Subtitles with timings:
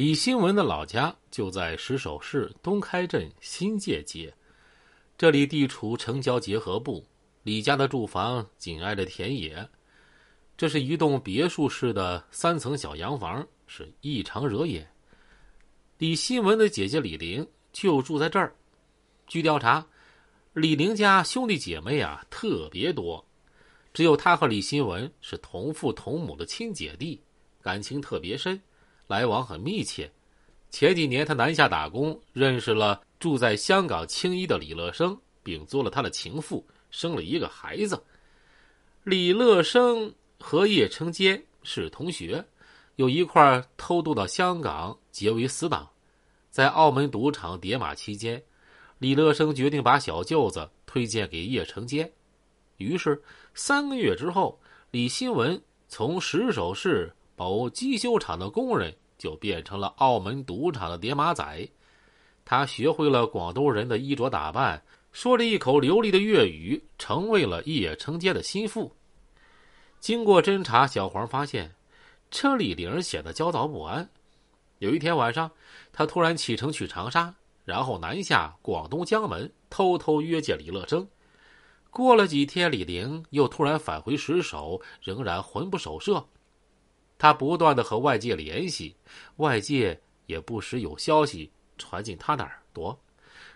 [0.00, 4.32] 李新文的老家就在石首市东开镇新界街，
[5.18, 7.04] 这里地处城郊结合部。
[7.42, 9.68] 李家的住房紧挨着田野，
[10.56, 14.90] 这是一栋别墅式的三层小洋房，是异常惹眼。
[15.98, 18.56] 李新文的姐姐李玲就住在这儿。
[19.26, 19.86] 据调查，
[20.54, 23.22] 李玲家兄弟姐妹啊特别多，
[23.92, 27.20] 只有他和李新文是同父同母的亲姐弟，
[27.60, 28.58] 感情特别深，
[29.10, 30.08] 来往很密切。
[30.70, 36.64] 前几年他南下打工，认识了住在香港青衣的李乐生，并做了他的情妇。
[36.92, 38.00] 生了一个孩子，
[39.02, 42.44] 李乐生和叶成坚是同学，
[42.96, 45.88] 又一块偷渡到香港，结为死党。
[46.48, 48.40] 在澳门赌场叠马期间，
[48.98, 52.10] 李乐生决定把小舅子推荐给叶成坚。
[52.76, 53.20] 于是
[53.54, 54.60] 三个月之后，
[54.92, 61.66] 李新文从石首市某机修厂的工人，就变成了澳门赌场的叠马仔。
[62.44, 64.82] 他学会了广东人的衣着打扮。
[65.10, 68.94] 说着一口流利的粤语，成为了叶成坚的心腹。
[70.00, 71.74] 经过侦查，小黄发现
[72.30, 74.06] 车李玲显得焦躁不安。
[74.78, 75.50] 有一天晚上，
[75.94, 81.08] 他突然启程去长沙，然后南下广东江门，偷偷约见李乐生。
[81.88, 86.22] 过了几天，李玲又突然返回石首，仍然魂不守舍。
[87.20, 88.96] 他不断的和外界联系，
[89.36, 92.98] 外界也不时有消息传进他的耳朵。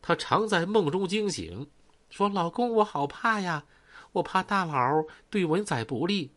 [0.00, 1.66] 他常在梦中惊醒，
[2.08, 3.64] 说：“老公，我好怕呀，
[4.12, 6.30] 我怕大佬对文仔不利。”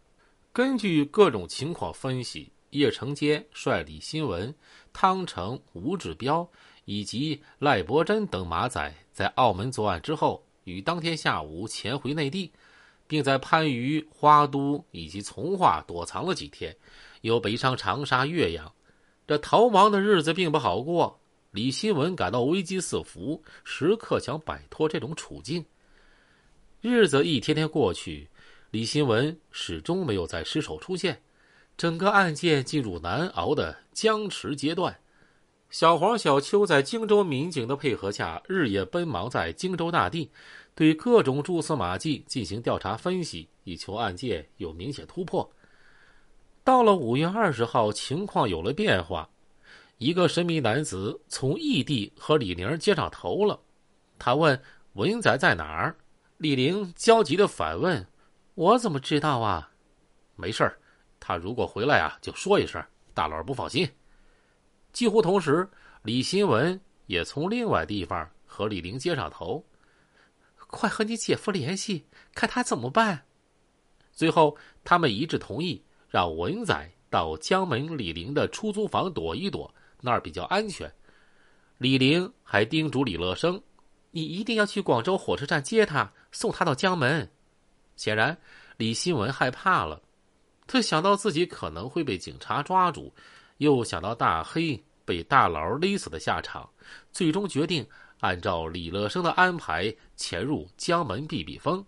[0.52, 4.56] 根据各种情况分析，叶成坚率李新文、
[4.92, 6.50] 汤成、吴志彪
[6.86, 12.52] 以及赖伯珍等马仔在澳门作案之后，于当天下午潜回内地，
[13.06, 16.76] 并在番禺、花都以及从化躲藏了几天，
[17.22, 18.72] 又北上长沙、岳阳。
[19.28, 21.20] 这逃亡的日子并不好过。
[21.52, 25.66] 李新文感到危机四伏，时刻想摆脱这种处境。
[26.80, 28.30] 日子一天天过去，
[28.72, 31.22] 李新文始终没有在失手出现，
[31.78, 34.98] 整个案件进入难熬的僵持阶段。
[35.70, 40.30] 小黄、小邱在荆州民警的配合下，日夜奔忙在荆州大地，
[40.74, 45.50] 对各种蛛丝马迹进行调查分析，以求案件有明显突破。
[46.64, 49.28] 到了五月二十号，情况有了变化。
[49.98, 53.60] 一个神秘男子从异地和李玲接上头了，
[54.20, 54.60] 他问
[54.94, 55.96] 文英仔在哪儿？
[56.38, 58.06] 李玲焦急的反问
[58.56, 59.72] ：“我怎么知道啊
[60.36, 60.78] ？”“没事儿，
[61.20, 62.84] 他如果回来啊，就说一声，
[63.14, 63.88] 大佬不放心。”
[64.94, 65.68] 几乎同时，
[66.04, 69.64] 李新文也从另外地方和李玲接上头
[70.68, 73.26] ：“快和你姐夫联系，看他怎么办。”
[74.12, 79.74] 最后，他们一致同意让文仔到江门李玲的出租房躲一躲。
[80.02, 80.92] 那儿比较安全。
[81.78, 83.62] 李玲还叮嘱李乐生
[84.10, 87.30] ：“你一定要去广州火车站接他，送他到江门。”
[87.96, 88.36] 显然，
[88.78, 90.02] 李新文害怕了。
[90.66, 93.14] 他想到自己可能会被警察抓住，
[93.58, 96.68] 又想到大黑被大佬勒死的下场，
[97.12, 97.86] 最终决定
[98.22, 101.86] 按照李乐生的安排潜入江门避避风。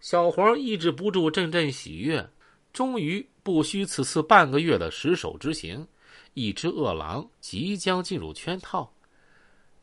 [0.00, 2.26] 小黄抑制不住阵阵喜悦，
[2.72, 5.86] 终于不虚此次半个月的失手之行。
[6.34, 8.90] 一只饿狼即将进入圈套，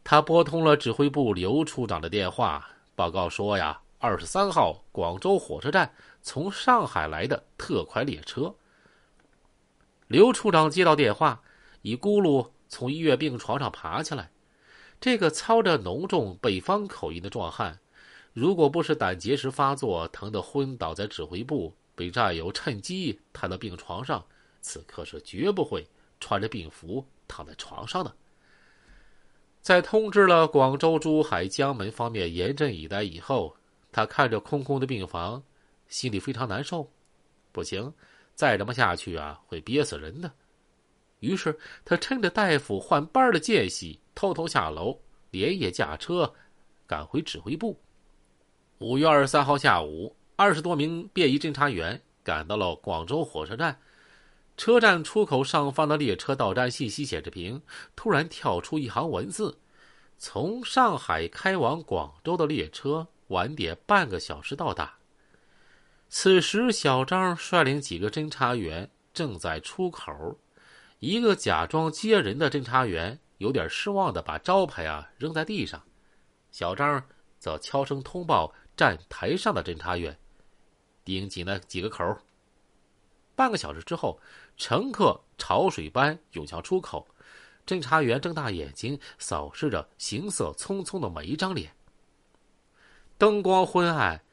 [0.03, 8.55] 他拨通了指挥部刘处长的电话，报告说呀，二十三号广州火车站从上海来的特快列车。
[10.07, 11.39] 刘处长接到电话，
[11.83, 14.31] 一咕噜从医院病床上爬起来。
[15.00, 17.79] 这个操着浓重北方口音的壮汉，
[18.33, 24.25] 如果不是胆结石发作，疼得昏倒在指挥部，被战友趁机抬到病床上，
[24.61, 25.85] 此刻是绝不会。
[26.21, 28.13] 穿着病服躺在床上的，
[29.61, 33.55] 在通知了广州、珠海、江门方面严阵以待以后，
[33.89, 35.41] 他看着空空的病房，
[35.88, 36.85] 心里非常难受。
[37.53, 37.93] 不行，
[38.35, 40.29] 再这么下去啊，会憋死人的。
[41.21, 45.00] 于是他趁着大夫换班的间隙，偷偷下楼，
[45.31, 46.33] 连夜驾车
[46.85, 47.79] 赶回指挥部。
[48.79, 53.77] 五月二十三号下午，二十多名便衣侦查员赶到了广州火车站。
[54.56, 57.62] 车站出口上方的列车到站信息显示屏
[57.94, 59.59] 突然跳出一行文字
[60.18, 65.00] ：“从上海开往广州的列车晚点半个小时到达。”
[66.07, 70.39] 此时，小张率领几个侦查员正在出口。
[71.00, 75.83] 一个假装接人的侦查员有点失望的把招牌啊扔在地上，
[76.50, 77.03] 小张
[77.38, 80.18] 则悄声通报站台上的侦查员
[81.09, 82.19] ：“盯紧了几个口。”
[83.35, 84.19] 半个小时之后，
[84.57, 87.07] 乘客潮水般涌向出口，
[87.65, 91.73] 侦查员睁大眼睛扫视着行色匆匆的每一张脸。
[93.17, 94.23] 灯光昏暗，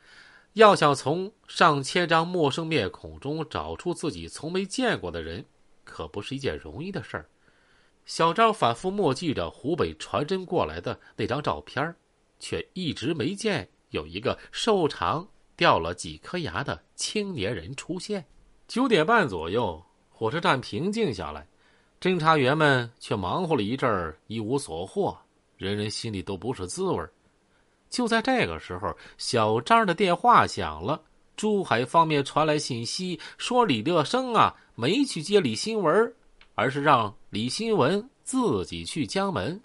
[0.54, 5.44] 要想从上千张陌生面孔中找出自己从没见过的人，
[5.84, 7.28] 可不是一件容易的事儿。
[8.04, 11.94] 小张反复默记着湖北传真过来的那张照片，
[12.38, 18.24] 却一直没见有一个瘦长、掉了几颗牙的青年人出现。
[18.68, 21.46] 九点半左右，火车站平静下来，
[22.00, 25.16] 侦查员们却忙活了一阵儿，一无所获，
[25.56, 27.04] 人人心里都不是滋味
[27.88, 31.00] 就在这个时候，小张的电话响了，
[31.36, 36.12] 珠海方面传来信息，说李乐生啊没去接李新文。
[36.58, 39.60] 而是让李新文自己去江门。